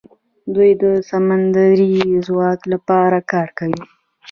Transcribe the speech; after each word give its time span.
دوی 0.53 0.71
د 0.83 0.85
سمندري 1.09 1.93
ځواک 2.27 2.61
لپاره 2.73 3.17
کار 3.31 3.49
کوي. 3.59 3.83